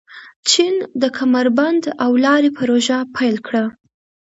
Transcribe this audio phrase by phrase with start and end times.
[0.49, 3.63] چین د کمربند او لارې پروژه پیل کړه.